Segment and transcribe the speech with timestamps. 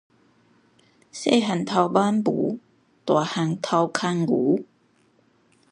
[1.13, 2.57] 細漢偷挽匏，
[3.05, 4.63] 大漢偷牽牛